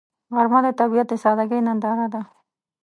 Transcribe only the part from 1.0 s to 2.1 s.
د سادګۍ ننداره